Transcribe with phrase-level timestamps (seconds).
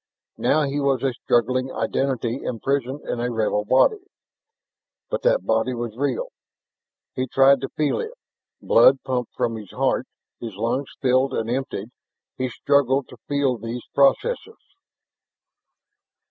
[0.39, 4.03] Now he was a struggling identity imprisoned in a rebel body.
[5.11, 6.29] But that body was real.
[7.13, 8.13] He tried to feel it.
[8.63, 10.07] Blood pumped from his heart,
[10.39, 11.91] his lungs filled and emptied;
[12.35, 14.57] he struggled to feel those processes.